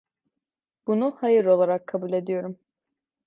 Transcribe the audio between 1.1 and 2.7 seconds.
hayır olarak kabul ediyorum.